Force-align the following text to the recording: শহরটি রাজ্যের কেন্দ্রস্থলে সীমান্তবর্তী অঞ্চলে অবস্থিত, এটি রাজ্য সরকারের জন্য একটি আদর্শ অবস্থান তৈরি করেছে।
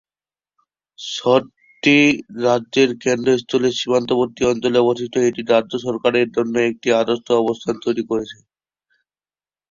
শহরটি 0.99 1.97
রাজ্যের 2.45 2.89
কেন্দ্রস্থলে 3.03 3.69
সীমান্তবর্তী 3.79 4.41
অঞ্চলে 4.51 4.77
অবস্থিত, 4.81 5.13
এটি 5.29 5.41
রাজ্য 5.45 5.73
সরকারের 5.85 6.27
জন্য 6.35 6.53
একটি 6.69 6.87
আদর্শ 7.01 7.27
অবস্থান 7.43 7.75
তৈরি 7.85 8.03
করেছে। 8.09 8.37